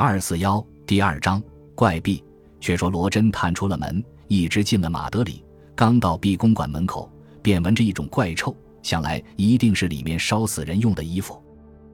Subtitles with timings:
[0.00, 1.42] 二四幺第二章
[1.74, 2.22] 怪壁。
[2.60, 7.10] 却说罗真探出了门，一直进了马德里，刚到毕公馆门口，
[7.42, 11.42] 便闻着一种怪臭，想来一定是里面烧死人用的衣服。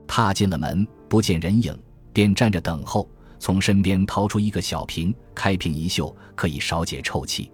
[0.06, 1.74] 踏进了门，不见人影，
[2.12, 3.08] 便站着等候。
[3.38, 7.50] 从身边掏出一个小瓶，开瓶一嗅，可以少解臭气。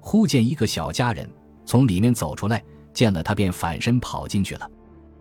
[0.00, 1.30] 忽见一个小家人
[1.64, 2.60] 从里面走出来，
[2.92, 4.68] 见了他便反身跑进去了。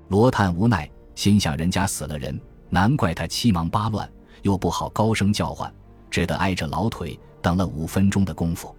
[0.07, 4.11] 罗探无奈，心想人家死了人，难怪他七忙八乱。
[4.41, 5.71] 又不好高声叫唤，
[6.09, 8.75] 只得挨着老腿等了五分钟的功夫。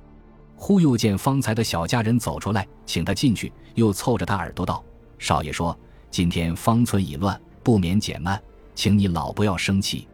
[0.56, 4.82] 忽又见方才的小家人走出来，请他进去，又凑着他耳朵道
[5.18, 5.76] ：“少爷说
[6.10, 8.40] 今天方村已乱，不免减慢，
[8.74, 10.06] 请你老不要生气。”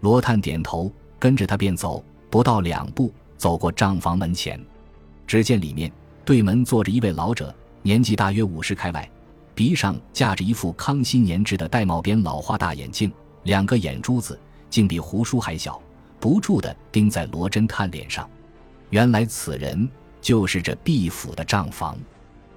[0.00, 4.60] 罗探点头，跟着他便走，不到两步，走过账房门前，
[5.26, 5.90] 只见里面
[6.24, 9.10] 对门坐着一位老者，年纪大约五十开外，
[9.54, 13.10] 鼻上架着一副康熙年制的玳瑁边老花大眼镜，
[13.42, 14.38] 两个眼珠子。
[14.70, 15.80] 竟比胡叔还小，
[16.20, 18.28] 不住地盯在罗侦探脸上。
[18.90, 19.88] 原来此人
[20.20, 21.98] 就是这毕府的账房。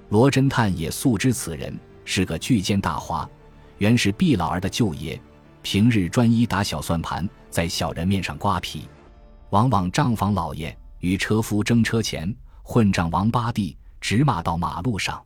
[0.09, 3.29] 罗侦探也素知此人是个巨奸大华，
[3.77, 5.19] 原是毕老儿的舅爷，
[5.61, 8.87] 平日专一打小算盘，在小人面上刮皮。
[9.51, 12.33] 往往账房老爷与车夫争车钱，
[12.63, 15.21] 混账王八弟直骂到马路上。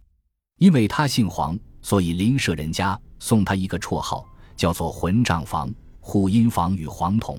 [0.57, 5.71] 因为他姓黄，所以邻舍人家送他一个绰号，叫做“混账房”。
[6.07, 7.35] 护阴房与黄铜，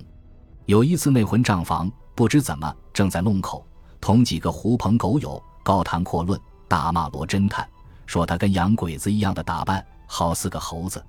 [0.64, 3.64] 有一次那混账房不知怎么正在弄口，
[4.00, 7.66] 同几个狐朋狗友高谈阔论，大骂罗侦探，
[8.06, 11.02] 说他跟洋鬼子一样的打扮，好似个猴子，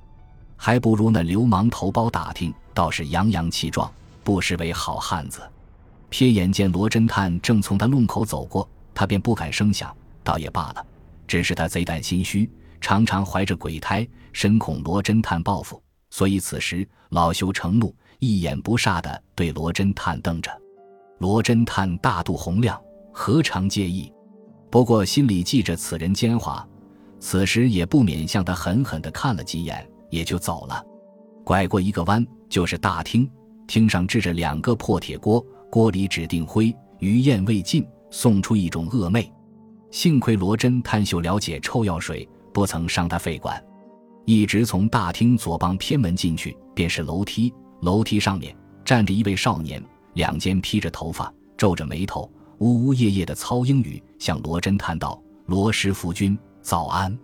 [0.56, 3.92] 还不如那流氓头包打听，倒是洋洋气壮，
[4.24, 5.42] 不失为好汉子。
[6.12, 9.92] 瞥眼见罗侦探正从他弄口走过，他便不敢声响，
[10.24, 10.86] 倒也罢了，
[11.26, 12.48] 只是他贼胆心虚，
[12.80, 15.82] 常常怀着鬼胎，深恐罗侦探报复。
[16.18, 20.50] 所以此时老羞成怒，一眼不煞地对罗侦探瞪着。
[21.20, 22.82] 罗侦探大度洪亮，
[23.14, 24.12] 何尝介意？
[24.72, 26.66] 不过心里记着此人奸猾，
[27.20, 30.84] 此时也不免向他狠狠地看了几眼，也就走了。
[31.46, 33.30] 拐过一个弯，就是大厅，
[33.68, 35.40] 厅上置着两个破铁锅，
[35.70, 39.32] 锅里只定灰，余焰未尽，送出一种恶味。
[39.92, 43.64] 幸亏罗侦探秀了解臭药水，不曾伤他肺管。
[44.28, 47.54] 一直从大厅左帮偏门进去，便是楼梯。
[47.80, 49.82] 楼梯上面站着一位少年，
[50.16, 55.18] 两肩披着头发，皱着眉头，呜呜咽咽的操英语，向罗真叹道
[55.48, 57.18] ：“罗师傅君早安，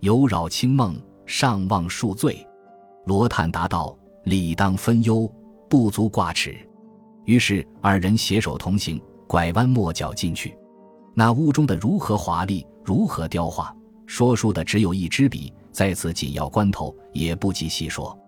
[0.00, 2.42] 有扰清梦，上望恕罪。”
[3.04, 3.94] 罗探答道
[4.24, 5.30] ：“理当分忧，
[5.68, 6.56] 不足挂齿。”
[7.26, 10.56] 于是二人携手同行，拐弯抹角进去。
[11.12, 13.70] 那屋中的如何华丽，如何雕画，
[14.06, 15.52] 说书的只有一支笔。
[15.78, 18.18] 在此紧要关头，也不及细说。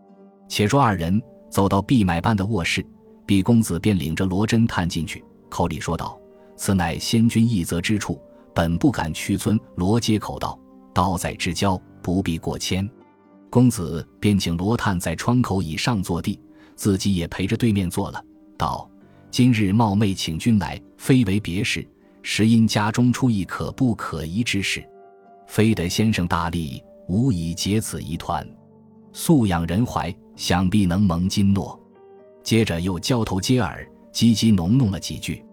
[0.46, 2.86] 且说二人走到毕买办的卧室，
[3.26, 6.16] 毕公子便领着罗侦探进去，口里说道
[6.54, 8.22] ：“此乃先君一责之处，
[8.54, 10.56] 本不敢屈尊。”罗接口道
[10.94, 12.88] ：“刀在之交，不必过谦。”
[13.50, 16.38] 公子便请罗探在窗口以上坐地，
[16.76, 18.24] 自己也陪着对面坐了，
[18.56, 18.88] 道
[19.28, 21.84] ：“今日冒昧请君来，非为别事，
[22.22, 24.88] 实因家中出一可不可疑之事，
[25.48, 28.48] 非得先生大力。”无以结此疑团，
[29.12, 31.76] 素养人怀，想必能蒙金诺。
[32.44, 35.44] 接着又交头接耳，叽叽哝哝了几句。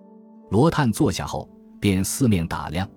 [0.51, 2.87] 罗探坐下后，便四面打量，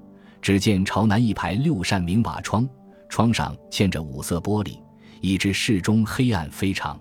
[0.43, 2.69] 只见朝南一排六扇明瓦窗，
[3.09, 4.79] 窗上嵌着五色玻璃，
[5.23, 7.01] 以致室中黑暗非常。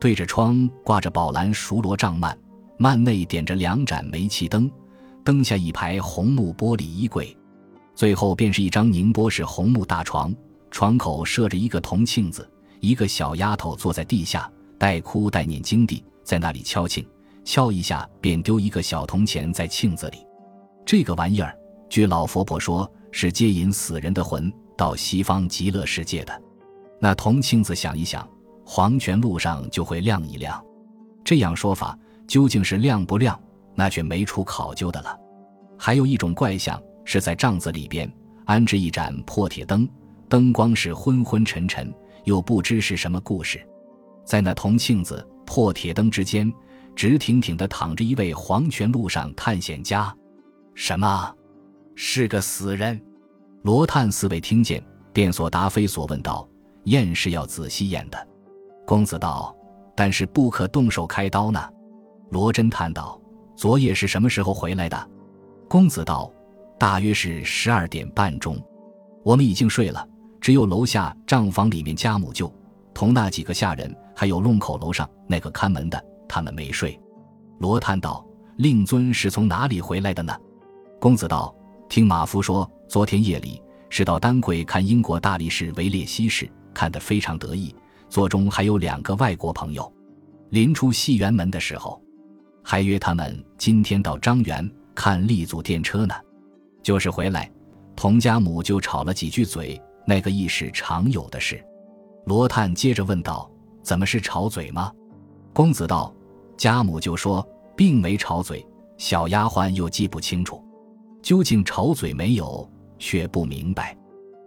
[0.00, 2.36] 对着窗挂着宝蓝熟罗帐幔，
[2.76, 4.68] 幔内点着两盏煤气灯，
[5.22, 7.36] 灯下一排红木玻璃衣柜，
[7.94, 10.34] 最后便是一张宁波式红木大床。
[10.78, 17.04] 床口设着一个铜磬子，一个小丫头坐在地下，带哭带念经地，在那里敲磬，
[17.44, 20.18] 敲一下便丢一个小铜钱在磬子里。
[20.86, 21.52] 这个玩意儿，
[21.90, 26.42] 据老佛婆说，是接引死人的魂到西方极乐世界的。
[27.00, 28.24] 那铜磬子响一响，
[28.64, 30.64] 黄泉路上就会亮一亮。
[31.24, 33.36] 这样说法究竟是亮不亮，
[33.74, 35.18] 那却没处考究的了。
[35.76, 38.08] 还有一种怪象，是在帐子里边
[38.44, 39.84] 安置一盏破铁灯。
[40.28, 41.92] 灯光是昏昏沉沉，
[42.24, 43.60] 又不知是什么故事。
[44.24, 46.52] 在那铜镜子、破铁灯之间，
[46.94, 50.14] 直挺挺地躺着一位黄泉路上探险家。
[50.74, 51.34] 什么？
[51.94, 53.00] 是个死人？
[53.62, 56.48] 罗探四位听见，便所答非所问道
[56.84, 58.28] ：“验是要仔细验的。”
[58.86, 59.56] 公子道
[59.96, 61.60] ：“但是不可动手开刀呢。”
[62.30, 63.20] 罗侦探道
[63.56, 65.10] ：“昨夜是什么时候回来的？”
[65.68, 66.32] 公子道
[66.78, 68.56] ：“大约是十二点半钟，
[69.24, 70.06] 我们已经睡了。”
[70.40, 72.52] 只有楼下账房里面家母舅，
[72.94, 76.98] 同那几个下人，还有弄口楼上那个看门的，他们没睡。
[77.58, 78.24] 罗叹道
[78.56, 80.34] ：“令尊是从哪里回来的呢？”
[81.00, 81.54] 公子道
[81.88, 87.74] ：“听马夫说，昨天夜里是到丹桂看英国大力士维列西士，看得非常得意。
[88.08, 89.92] 座中还有两个外国朋友。
[90.50, 92.00] 临出戏园门的时候，
[92.62, 96.14] 还约他们今天到张园看立足电车呢。
[96.82, 97.50] 就是回来，
[97.94, 101.62] 童家母就吵了几句嘴，那个亦是常有的事。”
[102.24, 103.50] 罗探接着问道
[103.84, 104.90] ：“怎么是吵嘴吗？”
[105.52, 106.14] 公子道。
[106.56, 107.46] 家母就说，
[107.76, 108.66] 并没吵嘴，
[108.96, 110.60] 小丫鬟又记不清楚，
[111.22, 112.68] 究竟吵嘴没有，
[112.98, 113.96] 却不明白。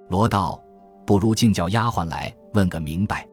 [0.10, 0.62] 罗道，
[1.06, 3.26] 不如竟叫丫鬟来问个明白。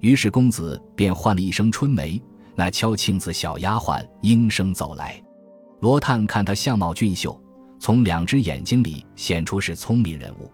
[0.00, 2.20] 于是公子便唤了一声春梅，
[2.56, 5.22] 那敲磬子小丫鬟应声走来。
[5.78, 7.40] 罗探看她相貌俊秀，
[7.78, 10.50] 从两只眼睛里显出是聪明人物。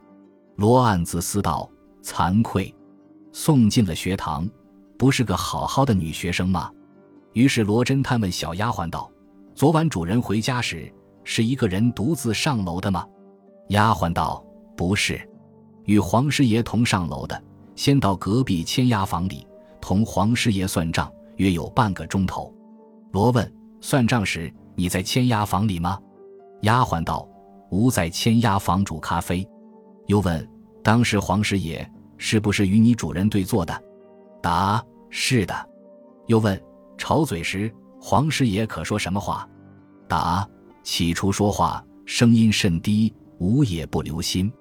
[0.57, 1.69] 罗暗自思道：
[2.03, 2.75] 惭愧，
[3.33, 4.49] 送进了学堂，
[4.99, 6.71] 不是个好好的女学生吗？
[7.33, 9.11] 于是罗侦探问小丫鬟道
[9.55, 10.93] ：“昨晚主人回家时，
[11.25, 13.07] 是一个人独自上楼的吗？”
[13.71, 14.45] 丫鬟道
[14.77, 15.27] ：“不是，
[15.85, 17.43] 与黄师爷同上楼的。
[17.75, 19.47] 先到隔壁签押房里，
[19.81, 22.55] 同黄师爷算账，约有半个钟头。”
[23.13, 23.51] 罗问
[23.81, 25.99] ：“算账时，你在签押房里吗？”
[26.63, 27.27] 丫鬟道
[27.73, 29.49] ：“吾在签押房煮咖啡。”
[30.07, 30.49] 又问
[30.83, 31.89] ：“当时黄师爷
[32.19, 33.83] 是不是与你主人对坐的？”
[34.43, 35.69] 答：“是的。”
[36.27, 36.61] 又问。
[36.99, 39.49] 吵嘴时，黄师爷可说什么话？
[40.07, 40.49] 答：
[40.85, 44.53] 起初说话声音甚低，吾也不留心。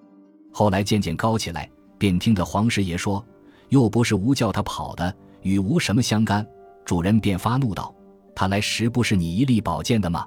[0.52, 3.24] 后来渐渐高起来，便听得黄师爷说
[3.70, 6.44] ：“又不是吾叫他跑的，与吾什么相干？”
[6.84, 7.94] 主人便发怒道
[8.34, 10.26] ：“他来时不是你一力保荐的吗？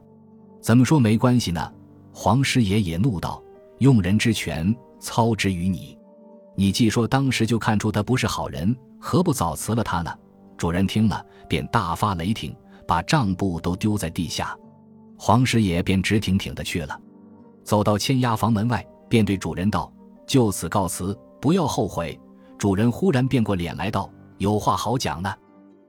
[0.61, 1.73] 怎么说没关系呢？”
[2.15, 3.43] 黄师爷也怒道
[3.81, 4.73] ：“用人之权
[5.05, 5.99] 操之于你，
[6.56, 10.11] 你既说当时就看出他不是好人，何不早辞了他呢？”
[10.56, 12.56] 主人听了，便大发雷霆，
[12.89, 14.56] 把账簿都丢在地下。
[15.19, 16.99] 黄师爷便直挺挺的去了，
[17.62, 19.93] 走到千押房门外，便对主人道
[20.27, 22.19] ：“就此告辞，不要后悔。”
[22.56, 25.35] 主人忽然变过脸来道：“有话好讲呢，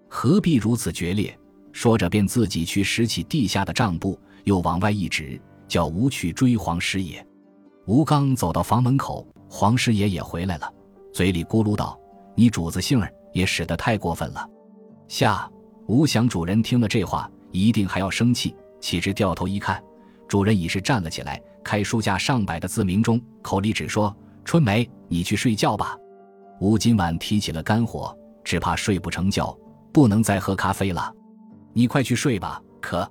[0.10, 1.34] 何必如此决裂？”
[1.72, 7.26] 说着，便自己去拾起地下的账簿，又往外一指，叫吴去追黄师爷。
[7.88, 10.74] 吴刚走到房门口，黄师爷也回来了，
[11.14, 12.00] 嘴里咕噜道
[12.34, 14.50] ：“你主子性儿也使得太过分了。”
[15.08, 15.48] 下，
[15.86, 18.56] 吴想主人听了这话，一定还要生气。
[18.82, 19.82] 岂知掉头一看，
[20.28, 25.96] 主人已是站了起来，开书架上摆的字明中，口里只说：“春梅，你去睡觉吧。”
[26.60, 29.56] 吴今晚提起了肝火，只怕睡不成觉，
[29.94, 31.14] 不能再喝咖啡了。
[31.72, 32.60] 你快去睡吧。
[32.82, 33.08] 可，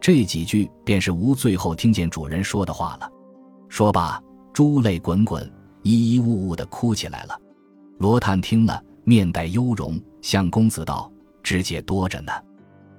[0.00, 3.10] 这几句便是吴最后听见主人说的话了。
[3.68, 4.22] 说罢，
[4.52, 5.50] 珠泪滚滚，
[5.82, 7.38] 依依呜呜的哭起来了。
[7.98, 11.10] 罗探听了，面带忧容，向公子道。
[11.42, 12.32] 知节多着呢，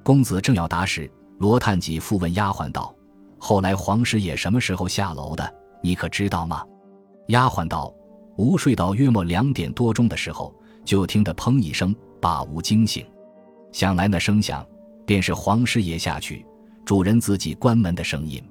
[0.04, 2.96] 公子正要答时，罗探几复问丫鬟道
[3.38, 5.54] ：“后来黄师爷什么时候下楼的？
[5.84, 6.64] 你可知道吗？”
[7.28, 7.94] 丫鬟道
[8.40, 10.56] ：“吾睡到约莫两点多钟的时候，
[10.86, 13.06] 就听得砰一声，把吾惊醒。
[13.74, 14.66] 想来那声响，
[15.06, 16.46] 便是黄师爷下去，
[16.86, 18.42] 主人自己关门的声音。”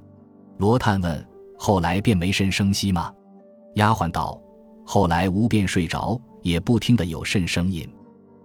[0.59, 1.27] 罗探问
[1.59, 3.13] ：“后来便没甚声息吗？”
[3.77, 4.41] 丫鬟道
[4.85, 7.89] ：“后来吾便睡着，也不听得有甚声音。”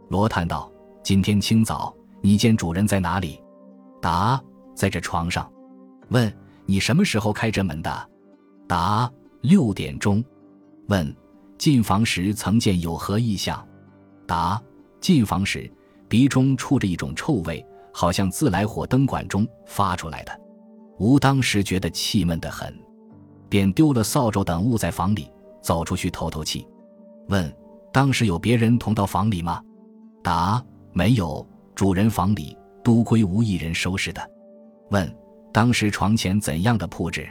[0.09, 0.71] 罗叹道。
[1.03, 1.91] 今天清早，
[2.21, 3.41] 你见主人在哪里？
[3.99, 4.39] 答：
[4.75, 5.51] 在这床上。
[6.09, 6.31] 问：
[6.67, 8.09] 你什么时候开这门的？
[8.67, 10.23] 答：六点钟。
[10.89, 11.15] 问：
[11.57, 13.67] 进房时曾见有何异象？
[14.27, 14.61] 答：
[14.99, 15.67] 进房时
[16.07, 20.39] 鼻中触着一种臭味，好像自来火灯管中发出来的。
[20.99, 22.71] 吾当时觉得气闷得很，
[23.51, 25.29] 便丢了扫帚等物在房里，
[25.61, 26.65] 走出去透透气。
[27.27, 27.53] 问：
[27.91, 29.61] 当时有别人同到房里吗？
[30.23, 30.63] 答。
[30.93, 34.21] 没有，主人房里都归无一人收拾的。
[34.89, 35.13] 问：
[35.53, 37.29] 当时床前怎样的铺置？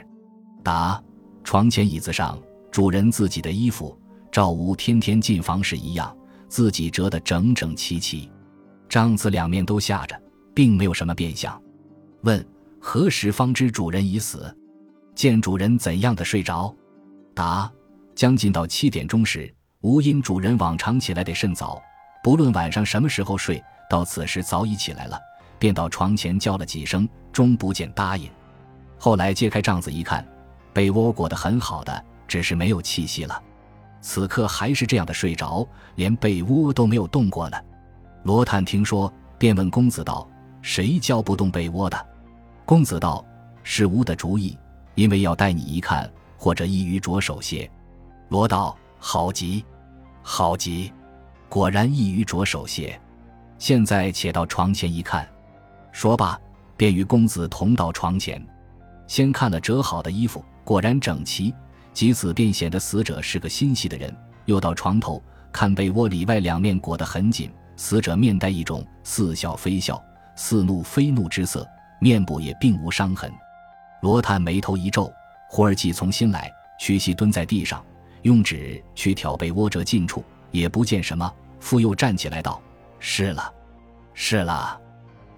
[0.63, 1.01] 答：
[1.43, 2.37] 床前椅子上
[2.71, 3.97] 主人自己的衣服，
[4.31, 6.15] 照无天天进房时一样，
[6.47, 8.31] 自己折得整整齐齐。
[8.87, 10.19] 帐子两面都下着，
[10.53, 11.59] 并没有什么变相。
[12.21, 12.43] 问：
[12.79, 14.55] 何时方知主人已死？
[15.13, 16.73] 见主人怎样的睡着？
[17.33, 17.71] 答：
[18.15, 21.81] 将近到七点钟时，吾因主人往常起来得甚早。
[22.23, 25.19] 不论晚上什么时候睡，到此时早已起来了，
[25.57, 28.29] 便到床前叫了几声，终不见答应。
[28.97, 30.25] 后来揭开帐子一看，
[30.71, 33.41] 被窝裹得很好的，只是没有气息了。
[34.01, 37.57] 此刻还是这样的睡着，连被窝都没有动过呢。
[38.23, 40.29] 罗探听说，便问公子道
[40.61, 42.07] ：“谁叫不动被窝的？”
[42.65, 43.25] 公子道
[43.63, 44.57] ：“是吾的主意，
[44.95, 47.69] 因为要带你一看，或者易于着手些。”
[48.29, 49.63] 罗道：“好极，
[50.21, 50.91] 好极。”
[51.49, 52.97] 果然易于着手些，
[53.59, 55.27] 现在且到床前一看，
[55.91, 56.39] 说罢，
[56.77, 58.41] 便与公子同到床前，
[59.05, 61.53] 先看了折好的衣服，果然整齐，
[61.93, 64.15] 即此便显得死者是个心细的人。
[64.45, 65.21] 又到床头
[65.51, 70.01] 看被窝里外两面裹得很紧，死者面带一种似笑非笑、
[70.37, 71.67] 似怒非怒之色，
[71.99, 73.29] 面部也并无伤痕。
[74.01, 75.11] 罗探眉头一皱，
[75.47, 77.83] 忽而计从心来，屈膝蹲在地上，
[78.23, 82.61] 用指去挑被窝这近处，也不见什么，复又站起来道
[82.99, 83.53] ：“是了，
[84.13, 84.79] 是了。”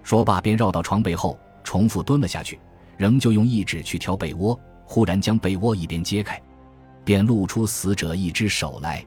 [0.02, 2.58] 说罢便绕到床背后，重复蹲了下去，
[2.96, 6.40] 仍旧用一指去挑被窝，忽然将被窝一边揭开，
[7.04, 9.04] 便露出死者一只手来。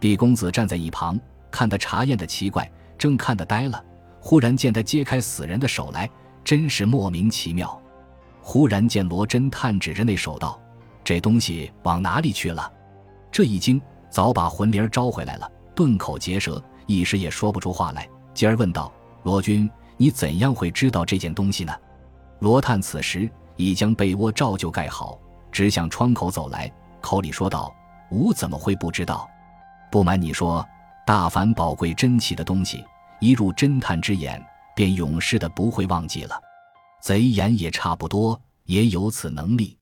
[0.00, 1.18] 毕公子站在一旁，
[1.50, 3.84] 看得查验的奇怪，正看得呆了，
[4.20, 6.10] 忽然见他揭开死人的手来，
[6.42, 7.80] 真是莫名其妙。
[8.50, 10.58] 忽然见罗侦探指着那手道
[11.04, 12.72] ：“这东西往哪里去了？”
[13.30, 13.78] 这一惊，
[14.08, 18.08] 早把魂灵招回来了，顿口结舌，一时也说不出话来。
[18.32, 18.90] 继而问道
[19.22, 21.74] ：“罗君，你怎样会知道这件东西呢？”
[22.40, 25.18] 罗探此时已将被窝照旧盖好，
[25.52, 27.70] 直向窗口走来，口里说道
[28.10, 29.28] ：“吾怎么会不知道？
[29.90, 30.66] 不瞒你说，
[31.06, 32.82] 大凡宝贵珍奇的东西，
[33.20, 34.42] 一入侦探之眼，
[34.74, 36.40] 便永世的不会忘记了。”
[37.02, 39.76] 贼眼也差不多，也有此能力。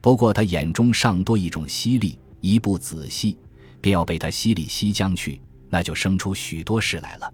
[0.00, 3.36] 不过他眼中尚多一种犀利，一不仔细，
[3.80, 7.32] 便要被他犀利吸将去，那就生出许多事来了。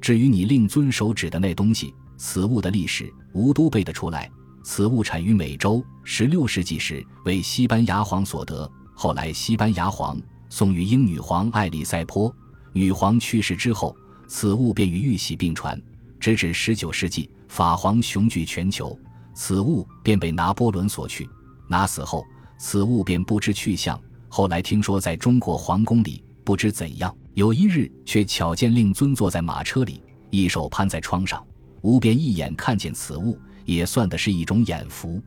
[0.00, 4.30] 至于你令尊手指的那东西，此物的历史，吾都背得出来。
[4.64, 12.34] 此物产于美洲，十六世纪时为西班牙皇所得，后来西班牙皇送与英女皇爱丽塞坡，
[12.72, 13.96] 女皇去世之后，
[14.28, 15.80] 此物便与玉玺并传，
[16.20, 17.30] 直至十九世纪。
[17.52, 18.98] 法皇雄踞全球，
[19.34, 21.28] 此物便被拿破仑所去。
[21.68, 22.24] 拿死后，
[22.58, 24.00] 此物便不知去向。
[24.30, 31.46] 后来听说在中国皇宫里，不知怎样，有一日却巧见令尊坐在马车里，一手攀在窗上，
[31.82, 35.22] 吾便一眼看见此物，也算的是一种眼福。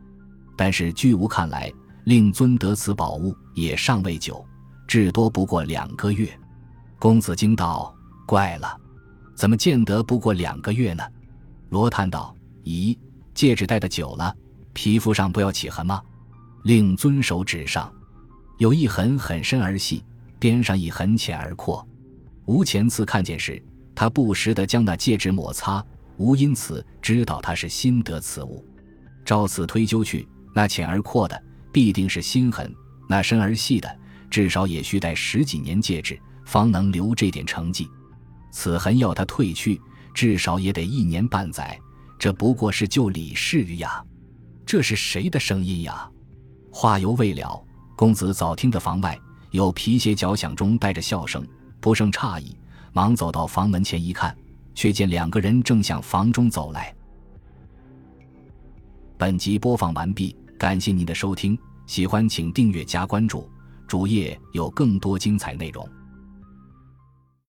[0.57, 1.71] 但是据吾看来，
[2.05, 4.43] 令尊得此宝物也尚未久，
[4.87, 6.27] 至多不过两个月。
[6.97, 8.75] 公子惊道：“怪了，
[9.35, 11.03] 怎么见得不过两个月呢？”
[11.69, 12.97] 罗叹道：“咦，
[13.33, 14.35] 戒指戴的久了，
[14.73, 16.01] 皮肤上不要起痕吗？”
[16.63, 17.93] 令尊手指上，
[18.57, 20.03] 有一痕很深而细，
[20.39, 21.87] 边上一痕浅而阔。
[22.45, 23.61] 吴前次看见时，
[23.93, 25.85] 他不时地将那戒指摩擦，
[26.17, 28.65] 吴因此知道他是新得此物。
[29.23, 31.39] 照此推究去，那浅而阔的
[31.71, 32.73] 必定是新痕，
[33.07, 37.87] 那深而细的至少也需戴十几年戒指，方能留这点成绩。
[38.51, 39.79] 此痕要他褪去。
[40.15, 41.77] 至少也得一年半载，
[42.17, 44.03] 这不过是救李氏呀。
[44.65, 46.09] 这是谁的声音呀？
[46.71, 47.61] 话犹未了，
[47.97, 49.19] 公子早听得房外
[49.51, 51.45] 有皮鞋脚响中带着笑声，
[51.81, 52.57] 不胜诧异，
[52.93, 54.35] 忙走到房门前一看，
[54.73, 56.95] 却见两个人正向房中走来。
[59.17, 61.57] 本集播放完毕，感谢您的收听，
[61.87, 63.49] 喜欢请订阅加关注，
[63.85, 65.87] 主页有更多精彩内容。